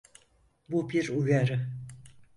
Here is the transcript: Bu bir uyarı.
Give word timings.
Bu 0.69 0.89
bir 0.89 1.09
uyarı. 1.09 1.59